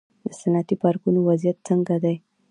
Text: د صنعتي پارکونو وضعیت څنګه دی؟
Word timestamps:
د 0.23 0.27
صنعتي 0.39 0.75
پارکونو 0.83 1.19
وضعیت 1.29 1.57
څنګه 1.67 1.95
دی؟ 2.03 2.15